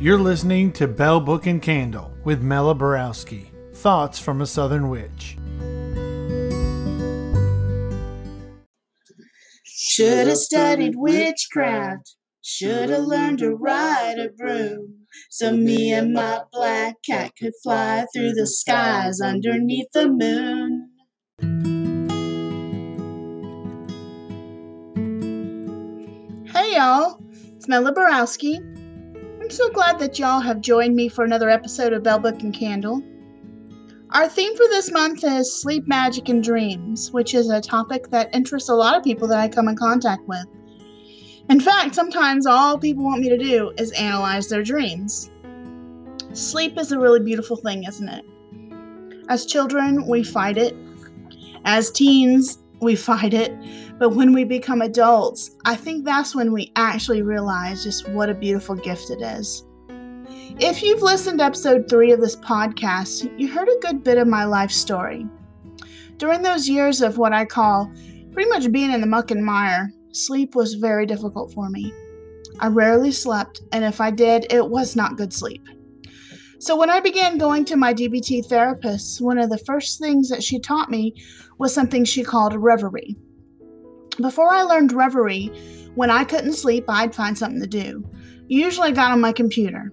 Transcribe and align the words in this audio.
You're 0.00 0.20
listening 0.20 0.70
to 0.74 0.86
Belle 0.86 1.18
Book 1.18 1.46
and 1.46 1.60
Candle 1.60 2.12
with 2.22 2.40
Mela 2.40 2.72
Borowski. 2.72 3.50
Thoughts 3.74 4.20
from 4.20 4.40
a 4.40 4.46
Southern 4.46 4.88
Witch. 4.90 5.36
Should 9.64 10.28
have 10.28 10.36
studied 10.36 10.94
witchcraft. 10.94 12.14
Should 12.42 12.90
have 12.90 13.06
learned 13.06 13.40
to 13.40 13.50
ride 13.50 14.20
a 14.20 14.28
broom. 14.28 15.06
So 15.30 15.50
me 15.56 15.92
and 15.92 16.12
my 16.12 16.42
black 16.52 17.02
cat 17.04 17.32
could 17.36 17.54
fly 17.60 18.06
through 18.14 18.34
the 18.34 18.46
skies 18.46 19.20
underneath 19.20 19.88
the 19.92 20.08
moon. 20.08 20.90
Hey 26.52 26.76
y'all, 26.76 27.20
it's 27.56 27.66
Mela 27.66 27.90
Borowski. 27.90 28.60
I'm 29.48 29.54
so 29.54 29.70
glad 29.70 29.98
that 30.00 30.18
y'all 30.18 30.40
have 30.40 30.60
joined 30.60 30.94
me 30.94 31.08
for 31.08 31.24
another 31.24 31.48
episode 31.48 31.94
of 31.94 32.02
Belle 32.02 32.18
Book 32.18 32.42
and 32.42 32.52
Candle. 32.52 33.02
Our 34.10 34.28
theme 34.28 34.54
for 34.54 34.68
this 34.68 34.90
month 34.90 35.24
is 35.24 35.62
sleep 35.62 35.88
magic 35.88 36.28
and 36.28 36.44
dreams, 36.44 37.10
which 37.12 37.32
is 37.32 37.48
a 37.48 37.58
topic 37.58 38.10
that 38.10 38.34
interests 38.34 38.68
a 38.68 38.74
lot 38.74 38.94
of 38.94 39.02
people 39.02 39.26
that 39.28 39.38
I 39.38 39.48
come 39.48 39.68
in 39.68 39.74
contact 39.74 40.28
with. 40.28 40.44
In 41.48 41.60
fact, 41.60 41.94
sometimes 41.94 42.44
all 42.44 42.76
people 42.76 43.04
want 43.04 43.22
me 43.22 43.30
to 43.30 43.38
do 43.38 43.72
is 43.78 43.90
analyze 43.92 44.50
their 44.50 44.62
dreams. 44.62 45.30
Sleep 46.34 46.76
is 46.76 46.92
a 46.92 46.98
really 46.98 47.20
beautiful 47.20 47.56
thing, 47.56 47.84
isn't 47.84 48.08
it? 48.10 48.26
As 49.30 49.46
children, 49.46 50.06
we 50.06 50.24
fight 50.24 50.58
it. 50.58 50.76
As 51.64 51.90
teens, 51.90 52.58
we 52.80 52.96
fight 52.96 53.34
it. 53.34 53.52
But 53.98 54.10
when 54.10 54.32
we 54.32 54.44
become 54.44 54.82
adults, 54.82 55.56
I 55.64 55.74
think 55.76 56.04
that's 56.04 56.34
when 56.34 56.52
we 56.52 56.72
actually 56.76 57.22
realize 57.22 57.84
just 57.84 58.08
what 58.10 58.30
a 58.30 58.34
beautiful 58.34 58.74
gift 58.74 59.10
it 59.10 59.20
is. 59.20 59.64
If 60.60 60.82
you've 60.82 61.02
listened 61.02 61.38
to 61.38 61.44
episode 61.44 61.88
three 61.88 62.12
of 62.12 62.20
this 62.20 62.36
podcast, 62.36 63.30
you 63.38 63.48
heard 63.48 63.68
a 63.68 63.78
good 63.80 64.02
bit 64.02 64.18
of 64.18 64.26
my 64.26 64.44
life 64.44 64.70
story. 64.70 65.26
During 66.16 66.42
those 66.42 66.68
years 66.68 67.00
of 67.00 67.18
what 67.18 67.32
I 67.32 67.44
call 67.44 67.90
pretty 68.32 68.48
much 68.50 68.72
being 68.72 68.92
in 68.92 69.00
the 69.00 69.06
muck 69.06 69.30
and 69.30 69.44
mire, 69.44 69.92
sleep 70.12 70.54
was 70.54 70.74
very 70.74 71.06
difficult 71.06 71.52
for 71.52 71.68
me. 71.70 71.92
I 72.60 72.68
rarely 72.68 73.12
slept, 73.12 73.62
and 73.72 73.84
if 73.84 74.00
I 74.00 74.10
did, 74.10 74.52
it 74.52 74.68
was 74.68 74.96
not 74.96 75.16
good 75.16 75.32
sleep. 75.32 75.64
So, 76.60 76.76
when 76.76 76.90
I 76.90 76.98
began 76.98 77.38
going 77.38 77.64
to 77.66 77.76
my 77.76 77.94
DBT 77.94 78.46
therapist, 78.46 79.20
one 79.20 79.38
of 79.38 79.48
the 79.48 79.58
first 79.58 80.00
things 80.00 80.28
that 80.28 80.42
she 80.42 80.58
taught 80.58 80.90
me 80.90 81.14
was 81.58 81.72
something 81.72 82.04
she 82.04 82.24
called 82.24 82.54
reverie. 82.54 83.16
Before 84.20 84.52
I 84.52 84.62
learned 84.62 84.92
reverie, 84.92 85.52
when 85.94 86.10
I 86.10 86.24
couldn't 86.24 86.54
sleep, 86.54 86.84
I'd 86.88 87.14
find 87.14 87.38
something 87.38 87.60
to 87.60 87.68
do. 87.68 88.04
Usually, 88.48 88.88
I 88.88 88.92
got 88.92 89.12
on 89.12 89.20
my 89.20 89.32
computer. 89.32 89.92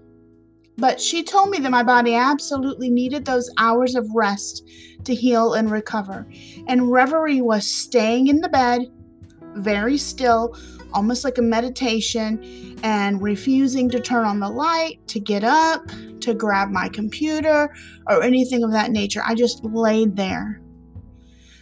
But 0.77 0.99
she 0.99 1.23
told 1.23 1.51
me 1.51 1.59
that 1.59 1.71
my 1.71 1.83
body 1.83 2.15
absolutely 2.15 2.89
needed 2.89 3.25
those 3.25 3.49
hours 3.57 3.95
of 3.95 4.09
rest 4.15 4.67
to 5.03 5.13
heal 5.13 5.53
and 5.53 5.69
recover. 5.71 6.27
And 6.67 6.91
reverie 6.91 7.41
was 7.41 7.65
staying 7.65 8.27
in 8.27 8.41
the 8.41 8.49
bed, 8.49 8.91
very 9.55 9.97
still, 9.97 10.57
almost 10.95 11.23
like 11.23 11.37
a 11.37 11.43
meditation, 11.43 12.79
and 12.81 13.21
refusing 13.21 13.89
to 13.89 13.99
turn 13.99 14.25
on 14.25 14.39
the 14.39 14.49
light, 14.49 15.05
to 15.09 15.19
get 15.19 15.43
up, 15.43 15.87
to 16.21 16.33
grab 16.33 16.71
my 16.71 16.89
computer, 16.89 17.71
or 18.07 18.23
anything 18.23 18.63
of 18.63 18.71
that 18.71 18.91
nature. 18.91 19.21
I 19.23 19.35
just 19.35 19.63
laid 19.63 20.15
there. 20.15 20.61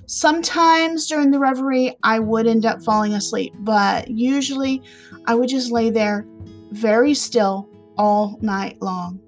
Sometimes 0.05 1.07
during 1.07 1.31
the 1.31 1.39
reverie, 1.39 1.97
I 2.03 2.19
would 2.19 2.45
end 2.47 2.65
up 2.65 2.83
falling 2.83 3.13
asleep, 3.13 3.53
but 3.59 4.09
usually 4.09 4.81
I 5.25 5.35
would 5.35 5.49
just 5.49 5.71
lay 5.71 5.89
there 5.89 6.25
very 6.71 7.13
still 7.13 7.69
all 7.97 8.37
night 8.41 8.81
long. 8.81 9.19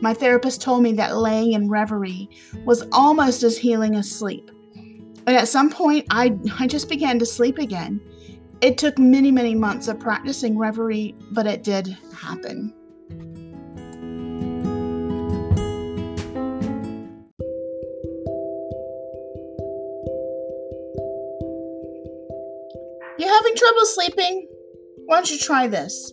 My 0.00 0.14
therapist 0.14 0.60
told 0.60 0.82
me 0.82 0.92
that 0.94 1.16
laying 1.16 1.52
in 1.52 1.68
reverie 1.68 2.28
was 2.64 2.86
almost 2.92 3.42
as 3.42 3.56
healing 3.56 3.96
as 3.96 4.10
sleep. 4.10 4.50
And 5.26 5.36
at 5.36 5.48
some 5.48 5.70
point, 5.70 6.06
I, 6.10 6.36
I 6.58 6.66
just 6.66 6.88
began 6.88 7.18
to 7.18 7.26
sleep 7.26 7.58
again. 7.58 8.00
It 8.60 8.78
took 8.78 8.98
many, 8.98 9.30
many 9.30 9.54
months 9.54 9.88
of 9.88 10.00
practicing 10.00 10.58
reverie, 10.58 11.14
but 11.32 11.46
it 11.46 11.62
did 11.62 11.96
happen. 12.16 12.72
You 23.16 23.28
having 23.28 23.54
trouble 23.56 23.86
sleeping? 23.86 24.48
Why 25.06 25.16
don't 25.16 25.30
you 25.30 25.38
try 25.38 25.66
this? 25.66 26.12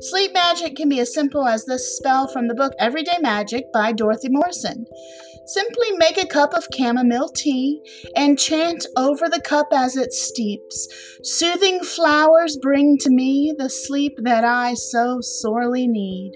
Sleep 0.00 0.34
magic 0.34 0.76
can 0.76 0.88
be 0.88 1.00
as 1.00 1.14
simple 1.14 1.46
as 1.46 1.64
this 1.64 1.96
spell 1.96 2.28
from 2.28 2.48
the 2.48 2.54
book 2.54 2.74
Everyday 2.78 3.16
Magic 3.20 3.64
by 3.72 3.92
Dorothy 3.92 4.28
Morrison. 4.28 4.84
Simply 5.46 5.92
make 5.92 6.18
a 6.18 6.26
cup 6.26 6.54
of 6.54 6.66
chamomile 6.76 7.28
tea 7.28 7.80
and 8.16 8.36
chant 8.36 8.84
over 8.96 9.28
the 9.28 9.40
cup 9.40 9.68
as 9.72 9.96
it 9.96 10.12
steeps. 10.12 10.88
Soothing 11.22 11.84
flowers 11.84 12.58
bring 12.60 12.98
to 12.98 13.10
me 13.10 13.54
the 13.56 13.70
sleep 13.70 14.18
that 14.22 14.42
I 14.42 14.74
so 14.74 15.20
sorely 15.20 15.86
need. 15.86 16.32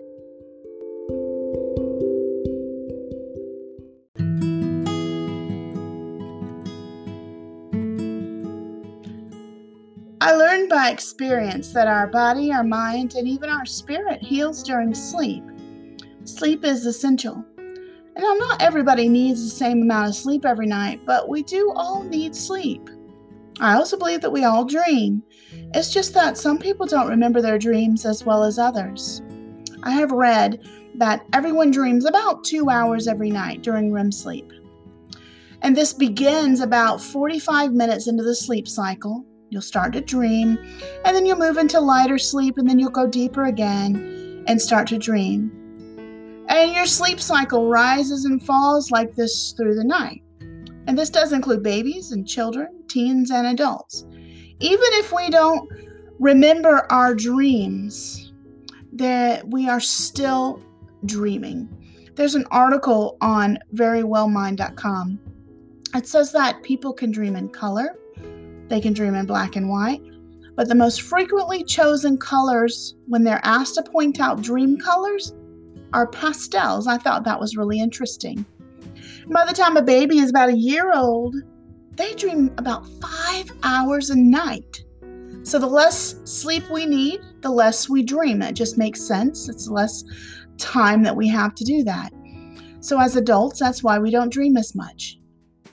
I 10.20 10.37
learned 10.37 10.69
by 10.69 10.91
experience 10.91 11.72
that 11.72 11.88
our 11.88 12.06
body, 12.06 12.53
our 12.53 12.62
mind, 12.62 13.15
and 13.15 13.26
even 13.26 13.50
our 13.50 13.66
spirit 13.66 14.22
heals 14.22 14.62
during 14.62 14.94
sleep. 14.94 15.43
Sleep 16.25 16.65
is 16.65 16.87
essential. 16.87 17.44
Now, 18.16 18.34
not 18.34 18.60
everybody 18.60 19.09
needs 19.09 19.43
the 19.43 19.50
same 19.50 19.82
amount 19.82 20.09
of 20.09 20.15
sleep 20.15 20.44
every 20.44 20.66
night, 20.66 21.00
but 21.06 21.28
we 21.28 21.43
do 21.43 21.72
all 21.75 22.03
need 22.03 22.34
sleep. 22.34 22.88
I 23.60 23.75
also 23.75 23.97
believe 23.97 24.21
that 24.22 24.32
we 24.32 24.44
all 24.44 24.65
dream. 24.65 25.22
It's 25.75 25.93
just 25.93 26.15
that 26.15 26.38
some 26.38 26.59
people 26.59 26.87
don't 26.87 27.09
remember 27.09 27.41
their 27.41 27.59
dreams 27.59 28.04
as 28.04 28.25
well 28.25 28.43
as 28.43 28.59
others. 28.59 29.22
I 29.82 29.93
have 29.93 30.12
read 30.12 30.60
that 30.97 31.25
everyone 31.32 31.70
dreams 31.70 32.04
about 32.04 32.44
two 32.44 32.69
hours 32.69 33.06
every 33.06 33.31
night 33.31 33.62
during 33.62 33.93
REM 33.93 34.12
sleep. 34.12 34.53
And 35.62 35.76
this 35.76 35.93
begins 35.93 36.60
about 36.60 37.00
45 37.00 37.72
minutes 37.72 38.09
into 38.09 38.22
the 38.22 38.34
sleep 38.34 38.66
cycle 38.66 39.25
You'll 39.50 39.62
start 39.62 39.93
to 39.94 40.00
dream, 40.00 40.56
and 41.04 41.15
then 41.15 41.26
you'll 41.26 41.37
move 41.37 41.59
into 41.59 41.81
lighter 41.81 42.19
sleep, 42.19 42.56
and 42.56 42.70
then 42.70 42.78
you'll 42.78 42.91
go 42.91 43.09
deeper 43.09 43.47
again 43.47 44.44
and 44.47 44.62
start 44.62 44.87
to 44.88 44.99
dream. 44.99 45.50
And 46.50 46.72
your 46.72 46.87
sleep 46.87 47.21
cycle 47.21 47.69
rises 47.69 48.25
and 48.25 48.44
falls 48.44 48.91
like 48.91 49.15
this 49.15 49.53
through 49.53 49.77
the 49.77 49.84
night. 49.84 50.22
And 50.88 50.99
this 50.99 51.09
does 51.09 51.33
include 51.33 51.62
babies 51.62 52.11
and 52.11 52.27
children, 52.27 52.83
teens, 52.88 53.31
and 53.31 53.47
adults. 53.47 54.05
Even 54.59 54.88
if 54.94 55.12
we 55.12 55.31
don't 55.31 55.71
remember 56.19 56.88
our 56.91 57.15
dreams, 57.15 58.33
that 58.93 59.49
we 59.49 59.69
are 59.69 59.78
still 59.78 60.61
dreaming. 61.06 61.69
There's 62.16 62.34
an 62.34 62.47
article 62.50 63.17
on 63.21 63.61
verywellmind.com. 63.75 65.21
It 65.94 66.06
says 66.09 66.32
that 66.32 66.65
people 66.65 66.93
can 66.93 67.12
dream 67.12 67.37
in 67.37 67.49
color, 67.50 67.97
they 68.69 68.81
can 68.81 68.93
dream 68.93 69.15
in 69.15 69.25
black 69.25 69.55
and 69.55 69.69
white. 69.69 70.03
But 70.56 70.69
the 70.69 70.75
most 70.75 71.03
frequently 71.03 71.62
chosen 71.62 72.19
colors 72.19 72.97
when 73.06 73.22
they're 73.22 73.41
asked 73.44 73.77
to 73.77 73.84
point 73.84 74.19
out 74.19 74.43
dream 74.43 74.77
colors 74.77 75.32
are 75.92 76.06
pastels. 76.06 76.86
I 76.86 76.98
thought 76.98 77.24
that 77.24 77.40
was 77.40 77.56
really 77.56 77.80
interesting. 77.80 78.44
By 79.28 79.44
the 79.44 79.54
time 79.54 79.76
a 79.76 79.82
baby 79.82 80.18
is 80.18 80.30
about 80.30 80.48
a 80.48 80.56
year 80.56 80.92
old, 80.92 81.36
they 81.96 82.14
dream 82.14 82.52
about 82.58 82.86
five 83.00 83.50
hours 83.62 84.10
a 84.10 84.16
night. 84.16 84.84
So 85.42 85.58
the 85.58 85.66
less 85.66 86.16
sleep 86.24 86.64
we 86.70 86.86
need, 86.86 87.20
the 87.40 87.50
less 87.50 87.88
we 87.88 88.02
dream. 88.02 88.42
It 88.42 88.52
just 88.52 88.78
makes 88.78 89.02
sense. 89.02 89.48
It's 89.48 89.69
less 89.69 90.04
time 90.58 91.02
that 91.02 91.16
we 91.16 91.28
have 91.28 91.54
to 91.54 91.64
do 91.64 91.82
that. 91.84 92.12
So 92.81 93.00
as 93.00 93.16
adults, 93.16 93.60
that's 93.60 93.82
why 93.82 93.98
we 93.98 94.10
don't 94.10 94.32
dream 94.32 94.56
as 94.56 94.75
much. 94.75 95.19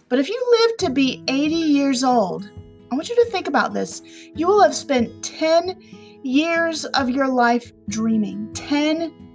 But 0.10 0.20
if 0.20 0.30
you 0.30 0.58
live 0.60 0.78
to 0.78 0.90
be 0.90 1.24
80 1.28 1.56
years 1.56 2.04
old, 2.04 2.50
I 2.92 2.96
want 2.96 3.10
you 3.10 3.16
to 3.16 3.32
think 3.32 3.48
about 3.48 3.74
this. 3.74 4.02
You 4.36 4.48
will 4.48 4.62
have 4.62 4.76
spent 4.76 5.24
10 5.24 5.82
years 6.24 6.86
of 6.86 7.10
your 7.10 7.28
life 7.28 7.72
dreaming, 7.90 8.52
10 8.54 9.27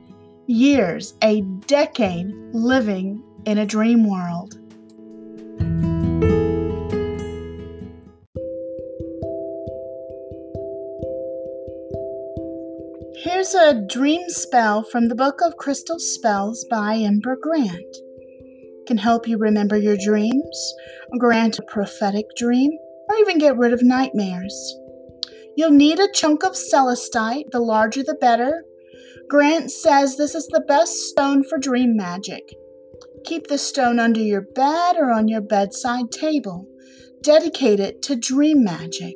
years, 0.46 1.14
a 1.22 1.40
decade 1.66 2.32
living 2.52 3.22
in 3.44 3.58
a 3.58 3.66
dream 3.66 4.08
world. 4.08 4.58
Here's 13.24 13.54
a 13.54 13.80
dream 13.88 14.22
spell 14.28 14.82
from 14.82 15.08
the 15.08 15.14
Book 15.14 15.40
of 15.42 15.56
Crystal 15.56 15.98
Spells 15.98 16.64
by 16.68 16.96
Ember 16.96 17.36
Grant. 17.40 17.96
Can 18.86 18.98
help 18.98 19.28
you 19.28 19.38
remember 19.38 19.76
your 19.76 19.96
dreams, 19.96 20.74
grant 21.18 21.58
a 21.58 21.62
prophetic 21.62 22.26
dream, 22.36 22.72
or 23.08 23.16
even 23.16 23.38
get 23.38 23.56
rid 23.56 23.72
of 23.72 23.82
nightmares. 23.82 24.76
You'll 25.56 25.70
need 25.70 26.00
a 26.00 26.10
chunk 26.12 26.42
of 26.44 26.54
celestite, 26.54 27.50
the 27.52 27.60
larger 27.60 28.02
the 28.02 28.14
better. 28.14 28.64
Grant 29.28 29.70
says 29.70 30.16
this 30.16 30.34
is 30.34 30.46
the 30.48 30.64
best 30.66 30.94
stone 31.08 31.44
for 31.44 31.58
dream 31.58 31.96
magic. 31.96 32.54
Keep 33.24 33.46
the 33.46 33.58
stone 33.58 33.98
under 33.98 34.20
your 34.20 34.42
bed 34.42 34.96
or 34.96 35.10
on 35.12 35.28
your 35.28 35.40
bedside 35.40 36.10
table. 36.10 36.66
Dedicate 37.22 37.80
it 37.80 38.02
to 38.02 38.16
dream 38.16 38.64
magic. 38.64 39.14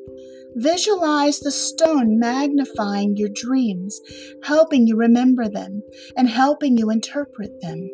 Visualize 0.54 1.40
the 1.40 1.50
stone 1.50 2.18
magnifying 2.18 3.16
your 3.16 3.28
dreams, 3.28 4.00
helping 4.44 4.86
you 4.86 4.96
remember 4.96 5.48
them 5.48 5.82
and 6.16 6.28
helping 6.28 6.78
you 6.78 6.88
interpret 6.88 7.60
them. 7.60 7.90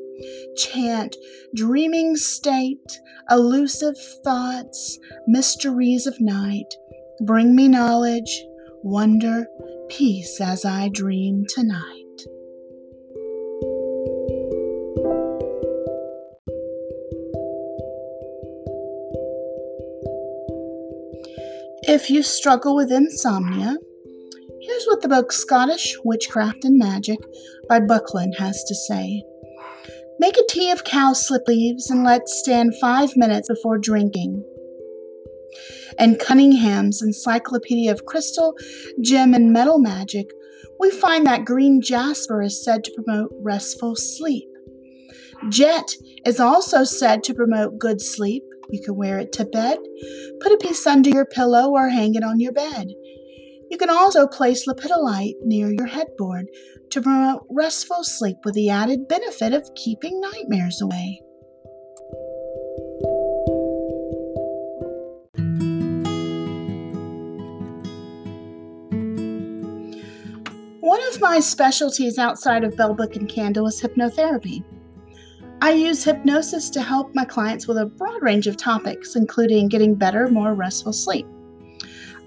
Chant 0.57 1.17
dreaming 1.55 2.15
state, 2.15 3.01
elusive 3.29 3.97
thoughts, 4.23 4.99
mysteries 5.27 6.07
of 6.07 6.21
night. 6.21 6.75
Bring 7.25 7.57
me 7.57 7.67
knowledge, 7.67 8.45
wonder, 8.85 9.47
peace 9.99 10.41
as 10.41 10.65
I 10.65 10.89
dream 10.89 11.45
tonight. 11.49 11.79
If 21.83 22.09
you 22.09 22.23
struggle 22.23 22.75
with 22.75 22.91
insomnia, 22.91 23.77
here's 24.63 24.85
what 24.87 25.03
the 25.03 25.09
book 25.09 25.31
Scottish 25.31 25.95
Witchcraft 26.05 26.65
and 26.65 26.79
Magic 26.79 27.19
by 27.69 27.81
Buckland 27.81 28.35
has 28.39 28.65
to 28.65 28.75
say. 28.75 29.23
Make 30.19 30.39
a 30.39 30.47
tea 30.49 30.71
of 30.71 30.85
cowslip 30.85 31.47
leaves 31.47 31.91
and 31.91 32.03
let 32.03 32.29
stand 32.29 32.73
five 32.81 33.11
minutes 33.17 33.49
before 33.49 33.77
drinking. 33.77 34.43
In 35.99 36.17
Cunningham's 36.17 37.03
Encyclopedia 37.03 37.91
of 37.93 38.07
Crystal, 38.07 38.55
Gem, 39.01 39.35
and 39.35 39.53
Metal 39.53 39.79
Magic, 39.79 40.31
we 40.81 40.91
find 40.91 41.27
that 41.27 41.45
green 41.45 41.81
jasper 41.81 42.43
is 42.43 42.65
said 42.65 42.85
to 42.85 42.93
promote 42.93 43.31
restful 43.41 43.95
sleep. 43.97 44.49
Jet 45.49 45.91
is 46.25 46.41
also 46.41 46.85
said 46.85 47.23
to 47.25 47.35
promote 47.35 47.79
good 47.79 48.01
sleep, 48.01 48.43
you 48.71 48.81
can 48.83 48.97
wear 48.97 49.19
it 49.19 49.33
to 49.33 49.45
bed, 49.45 49.79
put 50.41 50.53
a 50.53 50.59
piece 50.59 50.87
under 50.87 51.11
your 51.11 51.27
pillow, 51.27 51.71
or 51.71 51.89
hang 51.89 52.15
it 52.15 52.25
on 52.25 52.41
your 52.41 52.53
bed. 52.53 52.89
You 53.71 53.79
can 53.79 53.91
also 53.91 54.27
place 54.27 54.67
lepidolite 54.67 55.35
near 55.43 55.71
your 55.71 55.87
headboard 55.87 56.47
to 56.91 57.01
promote 57.01 57.47
restful 57.51 58.05
sleep 58.05 58.37
with 58.45 58.55
the 58.55 58.71
added 58.71 59.09
benefit 59.09 59.53
of 59.53 59.69
keeping 59.75 60.21
nightmares 60.21 60.81
away. 60.81 61.21
One 70.93 71.09
of 71.09 71.23
my 71.23 71.41
specialties 71.41 72.19
outside 72.19 72.65
of 72.65 72.77
Belle 72.77 72.93
Book 72.93 73.17
and 73.17 73.27
Candle 73.27 73.67
is 73.67 73.81
hypnotherapy. 73.81 74.63
I 75.63 75.73
use 75.73 76.05
hypnosis 76.05 76.69
to 76.69 76.83
help 76.83 77.15
my 77.15 77.25
clients 77.25 77.67
with 77.67 77.79
a 77.79 77.87
broad 77.87 78.21
range 78.21 78.47
of 78.47 78.59
topics, 78.59 79.17
including 79.17 79.69
getting 79.69 79.95
better, 79.95 80.29
more 80.29 80.53
restful 80.53 80.93
sleep. 80.93 81.27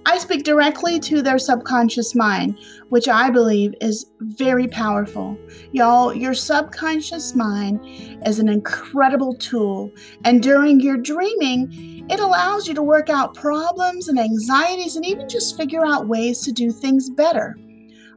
I 0.07 0.17
speak 0.17 0.43
directly 0.43 0.99
to 1.01 1.21
their 1.21 1.37
subconscious 1.37 2.15
mind, 2.15 2.57
which 2.89 3.07
I 3.07 3.29
believe 3.29 3.75
is 3.81 4.07
very 4.21 4.67
powerful. 4.67 5.37
Y'all, 5.71 6.11
your 6.11 6.33
subconscious 6.33 7.35
mind 7.35 7.81
is 8.25 8.39
an 8.39 8.49
incredible 8.49 9.35
tool, 9.35 9.91
and 10.23 10.41
during 10.41 10.79
your 10.79 10.97
dreaming, 10.97 12.07
it 12.09 12.19
allows 12.19 12.67
you 12.67 12.73
to 12.73 12.81
work 12.81 13.11
out 13.11 13.35
problems 13.35 14.07
and 14.07 14.19
anxieties 14.19 14.95
and 14.95 15.05
even 15.05 15.29
just 15.29 15.55
figure 15.55 15.85
out 15.85 16.07
ways 16.07 16.41
to 16.41 16.51
do 16.51 16.71
things 16.71 17.11
better. 17.11 17.55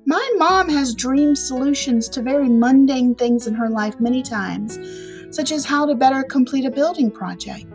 My 0.08 0.26
mom 0.38 0.70
has 0.70 0.94
dreamed 0.94 1.36
solutions 1.36 2.08
to 2.08 2.22
very 2.22 2.48
mundane 2.48 3.14
things 3.14 3.46
in 3.46 3.52
her 3.52 3.68
life 3.68 4.00
many 4.00 4.22
times, 4.22 4.78
such 5.36 5.52
as 5.52 5.66
how 5.66 5.84
to 5.84 5.94
better 5.94 6.22
complete 6.22 6.64
a 6.64 6.70
building 6.70 7.10
project. 7.10 7.66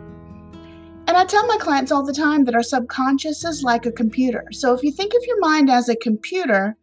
And 1.06 1.16
I 1.16 1.26
tell 1.26 1.46
my 1.46 1.58
clients 1.58 1.92
all 1.92 2.04
the 2.04 2.12
time 2.12 2.42
that 2.42 2.56
our 2.56 2.62
subconscious 2.64 3.44
is 3.44 3.62
like 3.62 3.86
a 3.86 3.92
computer. 3.92 4.48
So 4.50 4.74
if 4.74 4.82
you 4.82 4.90
think 4.90 5.14
of 5.14 5.24
your 5.28 5.38
mind 5.38 5.70
as 5.70 5.88
a 5.88 5.94
computer, 5.94 6.76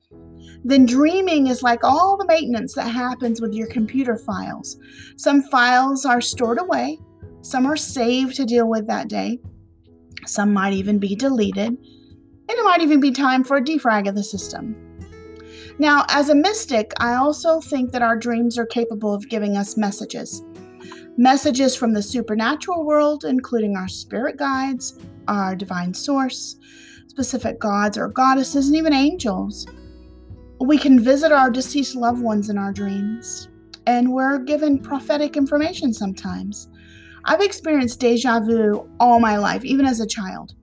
then 0.63 0.85
dreaming 0.85 1.47
is 1.47 1.61
like 1.61 1.83
all 1.83 2.15
the 2.15 2.27
maintenance 2.27 2.73
that 2.75 2.87
happens 2.87 3.41
with 3.41 3.51
your 3.51 3.67
computer 3.67 4.17
files. 4.17 4.77
Some 5.17 5.41
files 5.41 6.05
are 6.05 6.21
stored 6.21 6.61
away, 6.61 6.97
some 7.41 7.65
are 7.65 7.75
saved 7.75 8.37
to 8.37 8.45
deal 8.45 8.69
with 8.69 8.87
that 8.87 9.09
day, 9.09 9.37
some 10.25 10.53
might 10.53 10.71
even 10.71 10.97
be 10.97 11.13
deleted, 11.13 11.67
and 11.67 11.77
it 12.47 12.63
might 12.63 12.79
even 12.79 13.01
be 13.01 13.11
time 13.11 13.43
for 13.43 13.57
a 13.57 13.61
defrag 13.61 14.07
of 14.07 14.15
the 14.15 14.23
system. 14.23 14.87
Now, 15.79 16.05
as 16.09 16.29
a 16.29 16.35
mystic, 16.35 16.91
I 16.99 17.15
also 17.15 17.59
think 17.59 17.91
that 17.91 18.01
our 18.01 18.17
dreams 18.17 18.57
are 18.57 18.65
capable 18.65 19.13
of 19.13 19.29
giving 19.29 19.57
us 19.57 19.77
messages. 19.77 20.43
Messages 21.17 21.75
from 21.75 21.93
the 21.93 22.01
supernatural 22.01 22.85
world, 22.85 23.25
including 23.25 23.75
our 23.75 23.87
spirit 23.87 24.37
guides, 24.37 24.99
our 25.27 25.55
divine 25.55 25.93
source, 25.93 26.57
specific 27.07 27.59
gods 27.59 27.97
or 27.97 28.07
goddesses, 28.07 28.67
and 28.67 28.75
even 28.75 28.93
angels. 28.93 29.67
We 30.59 30.77
can 30.77 30.99
visit 30.99 31.31
our 31.31 31.49
deceased 31.49 31.95
loved 31.95 32.21
ones 32.21 32.49
in 32.49 32.57
our 32.57 32.71
dreams, 32.71 33.49
and 33.87 34.13
we're 34.13 34.39
given 34.39 34.79
prophetic 34.79 35.35
information 35.35 35.93
sometimes. 35.93 36.69
I've 37.25 37.41
experienced 37.41 37.99
deja 37.99 38.39
vu 38.39 38.89
all 38.99 39.19
my 39.19 39.37
life, 39.37 39.65
even 39.65 39.85
as 39.85 39.99
a 39.99 40.07
child. 40.07 40.55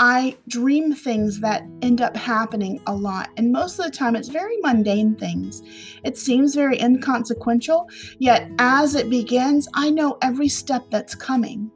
I 0.00 0.36
dream 0.46 0.94
things 0.94 1.40
that 1.40 1.64
end 1.82 2.00
up 2.00 2.16
happening 2.16 2.80
a 2.86 2.94
lot, 2.94 3.30
and 3.36 3.50
most 3.50 3.78
of 3.78 3.84
the 3.84 3.90
time 3.90 4.14
it's 4.14 4.28
very 4.28 4.56
mundane 4.60 5.16
things. 5.16 5.62
It 6.04 6.16
seems 6.16 6.54
very 6.54 6.78
inconsequential, 6.80 7.88
yet 8.18 8.48
as 8.60 8.94
it 8.94 9.10
begins, 9.10 9.68
I 9.74 9.90
know 9.90 10.16
every 10.22 10.48
step 10.48 10.84
that's 10.90 11.16
coming. 11.16 11.70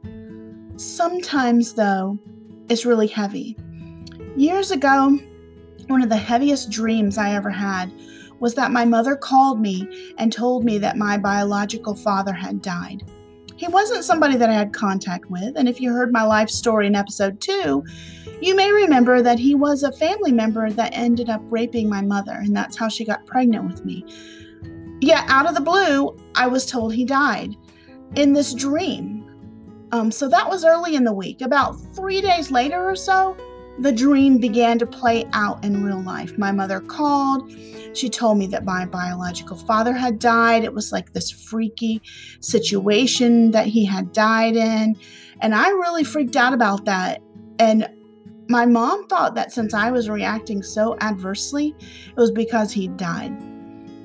Sometimes, 0.77 1.73
though, 1.73 2.17
it's 2.69 2.85
really 2.85 3.07
heavy. 3.07 3.57
Years 4.37 4.71
ago, 4.71 5.19
one 5.87 6.01
of 6.01 6.09
the 6.09 6.15
heaviest 6.15 6.71
dreams 6.71 7.17
I 7.17 7.35
ever 7.35 7.49
had 7.49 7.91
was 8.39 8.55
that 8.55 8.71
my 8.71 8.85
mother 8.85 9.15
called 9.15 9.59
me 9.59 10.13
and 10.17 10.31
told 10.31 10.63
me 10.63 10.77
that 10.77 10.97
my 10.97 11.17
biological 11.17 11.93
father 11.93 12.33
had 12.33 12.61
died. 12.61 13.03
He 13.63 13.69
wasn't 13.69 14.03
somebody 14.03 14.35
that 14.35 14.49
I 14.49 14.55
had 14.55 14.73
contact 14.73 15.31
with, 15.31 15.55
and 15.55 15.69
if 15.69 15.79
you 15.79 15.93
heard 15.93 16.11
my 16.11 16.23
life 16.23 16.49
story 16.49 16.85
in 16.85 16.97
episode 16.97 17.39
2, 17.39 17.81
you 18.41 18.57
may 18.57 18.69
remember 18.73 19.21
that 19.21 19.39
he 19.39 19.55
was 19.55 19.83
a 19.83 19.91
family 19.93 20.33
member 20.33 20.69
that 20.69 20.91
ended 20.93 21.29
up 21.29 21.41
raping 21.45 21.87
my 21.87 22.01
mother, 22.01 22.33
and 22.33 22.53
that's 22.53 22.75
how 22.75 22.89
she 22.89 23.05
got 23.05 23.25
pregnant 23.25 23.65
with 23.65 23.85
me. 23.85 24.05
Yet, 24.99 25.23
out 25.29 25.47
of 25.47 25.55
the 25.55 25.61
blue, 25.61 26.13
I 26.35 26.45
was 26.45 26.65
told 26.65 26.93
he 26.93 27.05
died 27.05 27.55
in 28.15 28.33
this 28.33 28.53
dream. 28.53 29.23
Um, 29.93 30.11
so 30.11 30.27
that 30.27 30.49
was 30.49 30.65
early 30.65 30.97
in 30.97 31.05
the 31.05 31.13
week. 31.13 31.39
About 31.39 31.79
three 31.95 32.19
days 32.19 32.51
later 32.51 32.83
or 32.83 32.97
so, 32.97 33.37
the 33.79 33.91
dream 33.91 34.37
began 34.37 34.77
to 34.79 34.85
play 34.85 35.25
out 35.33 35.63
in 35.63 35.83
real 35.83 36.01
life. 36.01 36.37
My 36.37 36.51
mother 36.51 36.79
called. 36.79 37.51
She 37.93 38.09
told 38.09 38.37
me 38.37 38.47
that 38.47 38.65
my 38.65 38.85
biological 38.85 39.57
father 39.57 39.93
had 39.93 40.19
died. 40.19 40.63
It 40.63 40.73
was 40.73 40.91
like 40.91 41.13
this 41.13 41.31
freaky 41.31 42.01
situation 42.39 43.51
that 43.51 43.67
he 43.67 43.85
had 43.85 44.11
died 44.11 44.55
in. 44.55 44.95
And 45.41 45.53
I 45.53 45.69
really 45.69 46.03
freaked 46.03 46.35
out 46.35 46.53
about 46.53 46.85
that. 46.85 47.21
And 47.59 47.89
my 48.49 48.65
mom 48.65 49.07
thought 49.07 49.35
that 49.35 49.51
since 49.51 49.73
I 49.73 49.91
was 49.91 50.09
reacting 50.09 50.63
so 50.63 50.97
adversely, 51.01 51.75
it 51.79 52.15
was 52.15 52.31
because 52.31 52.71
he 52.71 52.87
died. 52.89 53.33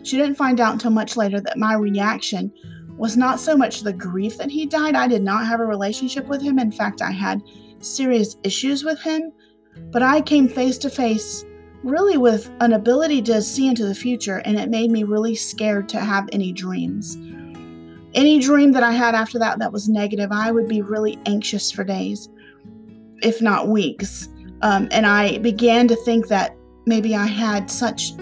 She 0.02 0.16
didn't 0.16 0.36
find 0.36 0.60
out 0.60 0.72
until 0.72 0.90
much 0.90 1.16
later 1.16 1.40
that 1.40 1.58
my 1.58 1.74
reaction 1.74 2.52
was 2.96 3.16
not 3.16 3.40
so 3.40 3.56
much 3.56 3.82
the 3.82 3.92
grief 3.92 4.38
that 4.38 4.50
he 4.50 4.66
died. 4.66 4.96
I 4.96 5.08
did 5.08 5.22
not 5.22 5.46
have 5.46 5.60
a 5.60 5.66
relationship 5.66 6.26
with 6.26 6.42
him. 6.42 6.58
In 6.58 6.72
fact, 6.72 7.02
I 7.02 7.10
had 7.10 7.42
serious 7.80 8.36
issues 8.42 8.84
with 8.84 9.00
him. 9.00 9.32
But 9.90 10.02
I 10.02 10.20
came 10.20 10.48
face 10.48 10.78
to 10.78 10.90
face 10.90 11.44
really 11.84 12.16
with 12.16 12.50
an 12.60 12.72
ability 12.72 13.22
to 13.22 13.40
see 13.40 13.68
into 13.68 13.86
the 13.86 13.94
future, 13.94 14.38
and 14.44 14.58
it 14.58 14.68
made 14.68 14.90
me 14.90 15.04
really 15.04 15.34
scared 15.34 15.88
to 15.90 16.00
have 16.00 16.28
any 16.32 16.52
dreams. 16.52 17.16
Any 18.14 18.38
dream 18.38 18.72
that 18.72 18.82
I 18.82 18.92
had 18.92 19.14
after 19.14 19.38
that 19.38 19.58
that 19.58 19.72
was 19.72 19.88
negative, 19.88 20.32
I 20.32 20.50
would 20.50 20.68
be 20.68 20.82
really 20.82 21.18
anxious 21.26 21.70
for 21.70 21.84
days, 21.84 22.28
if 23.22 23.40
not 23.40 23.68
weeks. 23.68 24.28
Um, 24.62 24.88
and 24.90 25.06
I 25.06 25.38
began 25.38 25.86
to 25.88 25.96
think 25.96 26.28
that 26.28 26.56
maybe 26.86 27.14
I 27.14 27.26
had 27.26 27.70
such 27.70 28.14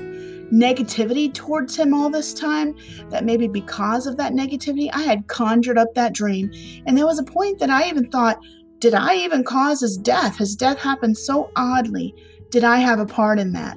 negativity 0.53 1.33
towards 1.33 1.77
him 1.77 1.95
all 1.95 2.11
this 2.11 2.33
time 2.33 2.75
that 3.11 3.25
maybe 3.25 3.49
because 3.49 4.07
of 4.07 4.17
that 4.17 4.33
negativity, 4.33 4.91
I 4.93 5.03
had 5.03 5.27
conjured 5.29 5.79
up 5.79 5.95
that 5.95 6.13
dream. 6.13 6.51
And 6.87 6.97
there 6.97 7.07
was 7.07 7.19
a 7.19 7.25
point 7.25 7.59
that 7.59 7.71
I 7.71 7.89
even 7.89 8.11
thought, 8.11 8.39
did 8.87 8.95
I 8.95 9.16
even 9.16 9.43
cause 9.43 9.81
his 9.81 9.97
death? 9.97 10.38
His 10.38 10.55
death 10.55 10.78
happened 10.78 11.19
so 11.19 11.50
oddly. 11.57 12.14
Did 12.50 12.62
I 12.62 12.76
have 12.76 13.00
a 13.00 13.05
part 13.05 13.40
in 13.40 13.52
that? 13.55 13.76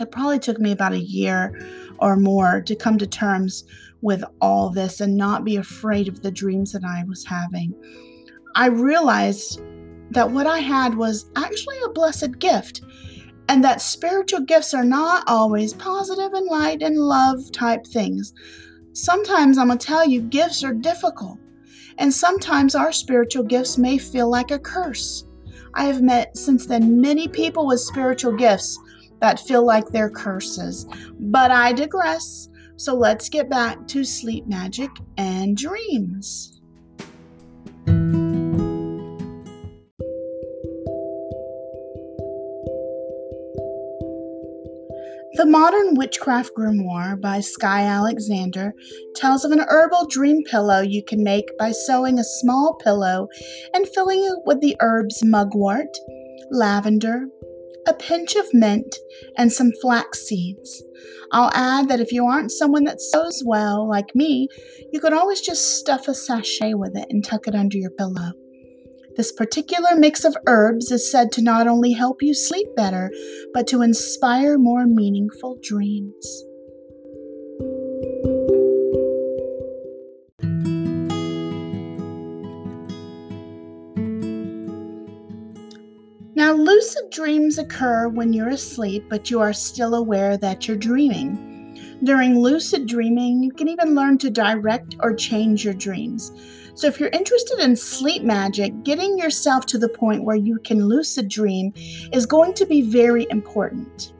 It 0.00 0.10
probably 0.10 0.40
took 0.40 0.58
me 0.58 0.72
about 0.72 0.92
a 0.92 0.98
year 0.98 1.56
or 2.00 2.16
more 2.16 2.60
to 2.62 2.74
come 2.74 2.98
to 2.98 3.06
terms 3.06 3.62
with 4.02 4.24
all 4.40 4.70
this 4.70 5.00
and 5.00 5.16
not 5.16 5.44
be 5.44 5.54
afraid 5.54 6.08
of 6.08 6.20
the 6.22 6.32
dreams 6.32 6.72
that 6.72 6.82
I 6.84 7.04
was 7.04 7.24
having. 7.24 7.72
I 8.56 8.66
realized 8.66 9.62
that 10.10 10.32
what 10.32 10.48
I 10.48 10.58
had 10.58 10.96
was 10.96 11.30
actually 11.36 11.76
a 11.86 11.90
blessed 11.90 12.40
gift. 12.40 12.82
and 13.48 13.64
that 13.64 13.80
spiritual 13.80 14.40
gifts 14.40 14.74
are 14.74 14.84
not 14.84 15.24
always 15.26 15.72
positive 15.74 16.32
and 16.34 16.46
light 16.46 16.82
and 16.82 16.98
love 16.98 17.50
type 17.52 17.86
things. 17.86 18.34
Sometimes 18.92 19.58
I'm 19.58 19.68
going 19.68 19.78
to 19.78 19.86
tell 19.86 20.06
you, 20.06 20.20
gifts 20.20 20.62
are 20.64 20.74
difficult, 20.74 21.38
and 21.98 22.12
sometimes 22.12 22.74
our 22.74 22.92
spiritual 22.92 23.44
gifts 23.44 23.76
may 23.76 23.98
feel 23.98 24.30
like 24.30 24.50
a 24.50 24.58
curse. 24.58 25.24
I 25.74 25.84
have 25.84 26.00
met 26.00 26.36
since 26.36 26.66
then 26.66 27.00
many 27.00 27.28
people 27.28 27.66
with 27.66 27.80
spiritual 27.80 28.32
gifts 28.32 28.78
that 29.20 29.40
feel 29.40 29.64
like 29.64 29.88
they're 29.88 30.10
curses. 30.10 30.86
But 31.18 31.50
I 31.50 31.72
digress. 31.72 32.48
So 32.76 32.94
let's 32.94 33.28
get 33.28 33.50
back 33.50 33.86
to 33.88 34.04
sleep 34.04 34.46
magic 34.46 34.90
and 35.16 35.56
dreams. 35.56 36.57
The 45.38 45.46
Modern 45.46 45.94
Witchcraft 45.94 46.50
Grimoire 46.56 47.20
by 47.20 47.38
Skye 47.38 47.84
Alexander 47.84 48.74
tells 49.14 49.44
of 49.44 49.52
an 49.52 49.60
herbal 49.68 50.08
dream 50.08 50.42
pillow 50.42 50.80
you 50.80 51.00
can 51.04 51.22
make 51.22 51.56
by 51.56 51.70
sewing 51.70 52.18
a 52.18 52.24
small 52.24 52.74
pillow 52.82 53.28
and 53.72 53.86
filling 53.86 54.24
it 54.24 54.40
with 54.46 54.60
the 54.60 54.74
herbs 54.80 55.22
mugwort, 55.24 55.96
lavender, 56.50 57.28
a 57.86 57.94
pinch 57.94 58.34
of 58.34 58.52
mint, 58.52 58.96
and 59.36 59.52
some 59.52 59.70
flax 59.80 60.26
seeds. 60.26 60.82
I'll 61.30 61.52
add 61.54 61.88
that 61.88 62.00
if 62.00 62.10
you 62.10 62.26
aren't 62.26 62.50
someone 62.50 62.82
that 62.86 63.00
sews 63.00 63.44
well, 63.46 63.88
like 63.88 64.16
me, 64.16 64.48
you 64.90 64.98
could 64.98 65.12
always 65.12 65.40
just 65.40 65.78
stuff 65.78 66.08
a 66.08 66.14
sachet 66.14 66.74
with 66.74 66.96
it 66.96 67.06
and 67.10 67.24
tuck 67.24 67.46
it 67.46 67.54
under 67.54 67.78
your 67.78 67.92
pillow. 67.92 68.32
This 69.18 69.32
particular 69.32 69.96
mix 69.96 70.24
of 70.24 70.36
herbs 70.46 70.92
is 70.92 71.10
said 71.10 71.32
to 71.32 71.42
not 71.42 71.66
only 71.66 71.90
help 71.90 72.22
you 72.22 72.32
sleep 72.34 72.68
better, 72.76 73.10
but 73.52 73.66
to 73.66 73.82
inspire 73.82 74.56
more 74.56 74.86
meaningful 74.86 75.58
dreams. 75.60 76.44
Now, 86.36 86.52
lucid 86.52 87.10
dreams 87.10 87.58
occur 87.58 88.06
when 88.06 88.32
you're 88.32 88.50
asleep, 88.50 89.06
but 89.10 89.32
you 89.32 89.40
are 89.40 89.52
still 89.52 89.96
aware 89.96 90.36
that 90.36 90.68
you're 90.68 90.76
dreaming. 90.76 91.47
During 92.04 92.38
lucid 92.38 92.86
dreaming, 92.86 93.42
you 93.42 93.50
can 93.50 93.68
even 93.68 93.94
learn 93.94 94.18
to 94.18 94.30
direct 94.30 94.96
or 95.00 95.14
change 95.14 95.64
your 95.64 95.74
dreams. 95.74 96.32
So, 96.74 96.86
if 96.86 97.00
you're 97.00 97.08
interested 97.08 97.58
in 97.58 97.74
sleep 97.74 98.22
magic, 98.22 98.84
getting 98.84 99.18
yourself 99.18 99.66
to 99.66 99.78
the 99.78 99.88
point 99.88 100.22
where 100.22 100.36
you 100.36 100.60
can 100.60 100.86
lucid 100.86 101.28
dream 101.28 101.72
is 102.12 102.24
going 102.24 102.54
to 102.54 102.66
be 102.66 102.82
very 102.82 103.26
important. 103.30 104.12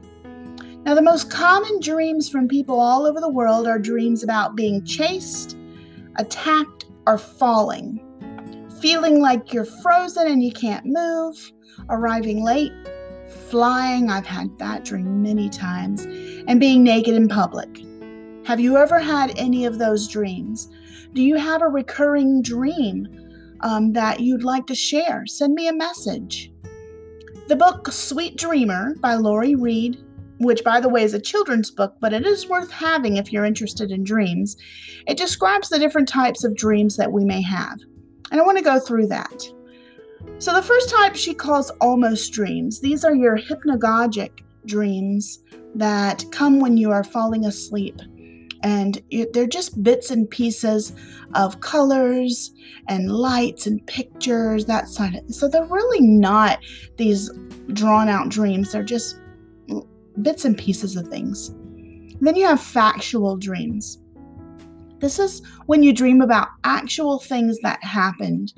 Now, 0.85 0.95
the 0.95 1.03
most 1.03 1.31
common 1.31 1.79
dreams 1.81 2.29
from 2.29 2.49
people 2.49 2.81
all 2.81 3.07
over 3.07 3.21
the 3.21 3.29
world 3.29 3.69
are 3.69 3.79
dreams 3.79 4.25
about 4.25 4.57
being 4.57 4.85
chased, 4.85 5.57
attacked, 6.17 6.87
or 7.07 7.17
falling. 7.17 8.01
Feeling 8.81 9.21
like 9.21 9.53
you're 9.53 9.65
frozen 9.65 10.27
and 10.27 10.43
you 10.43 10.51
can't 10.51 10.85
move, 10.85 11.53
arriving 11.91 12.43
late, 12.43 12.73
flying, 13.29 14.11
I've 14.11 14.27
had 14.27 14.57
that 14.59 14.85
dream 14.85 15.23
many 15.23 15.49
times, 15.49 16.05
and 16.47 16.61
being 16.61 16.83
naked 16.83 17.15
in 17.15 17.29
public. 17.29 17.81
Have 18.45 18.61
you 18.61 18.77
ever 18.77 18.99
had 18.99 19.39
any 19.39 19.67
of 19.67 19.79
those 19.79 20.09
dreams? 20.09 20.69
Do 21.13 21.23
you 21.23 21.37
have 21.37 21.63
a 21.63 21.69
recurring 21.69 22.43
dream 22.43 23.07
um, 23.61 23.93
that 23.93 24.21
you'd 24.21 24.45
like 24.45 24.67
to 24.69 24.75
share? 24.75 25.27
Send 25.27 25.55
me 25.55 25.69
a 25.69 25.73
message. 25.73 26.51
The 27.49 27.57
book 27.57 27.91
Sweet 27.93 28.37
Dreamer 28.37 28.95
by 29.01 29.15
Lori 29.15 29.55
Reed, 29.55 30.03
which, 30.39 30.65
by 30.65 30.81
the 30.81 30.89
way, 30.89 31.03
is 31.03 31.15
a 31.15 31.21
children's 31.21 31.71
book, 31.71 31.97
but 32.01 32.13
it 32.13 32.27
is 32.27 32.49
worth 32.49 32.71
having 32.71 33.17
if 33.17 33.33
you're 33.33 33.45
interested 33.45 33.91
in 33.91 34.05
dreams, 34.05 34.57
it 35.07 35.17
describes 35.17 35.69
the 35.69 35.79
different 35.79 36.09
types 36.09 36.45
of 36.45 36.57
dreams 36.57 36.97
that 36.97 37.13
we 37.13 37.25
may 37.25 37.43
have. 37.43 37.79
And 38.31 38.41
I 38.41 38.45
want 38.45 38.59
to 38.59 38.65
go 38.65 38.79
through 38.79 39.07
that. 39.09 39.43
So, 40.39 40.55
the 40.55 40.63
first 40.63 40.91
type 40.91 41.17
she 41.17 41.35
calls 41.35 41.71
almost 41.81 42.33
dreams. 42.33 42.81
These 42.81 43.05
are 43.05 43.15
your 43.15 43.37
hypnagogic 43.37 44.31
dreams 44.67 45.41
that 45.75 46.25
come 46.31 46.61
when 46.61 46.77
you 46.77 46.91
are 46.91 47.03
falling 47.03 47.45
asleep 47.45 48.01
and 48.63 49.03
they're 49.33 49.47
just 49.47 49.83
bits 49.83 50.11
and 50.11 50.29
pieces 50.31 50.93
of 51.35 51.61
colors 51.61 52.53
and 52.89 53.11
lights 53.11 53.67
and 53.67 53.85
pictures 53.87 54.65
that 54.67 54.89
side 54.89 55.15
of 55.15 55.35
so 55.35 55.49
they're 55.49 55.65
really 55.67 56.01
not 56.01 56.59
these 56.97 57.31
drawn 57.73 58.09
out 58.09 58.29
dreams 58.29 58.73
they're 58.73 58.83
just 58.83 59.21
bits 60.23 60.45
and 60.45 60.59
pieces 60.59 60.97
of 60.97 61.07
things 61.07 61.55
then 62.21 62.35
you 62.35 62.45
have 62.45 62.61
factual 62.61 63.37
dreams 63.37 63.99
this 65.01 65.19
is 65.19 65.43
when 65.67 65.83
you 65.83 65.93
dream 65.93 66.21
about 66.21 66.49
actual 66.65 67.19
things 67.21 67.59
that 67.63 67.83
happened. 67.85 68.53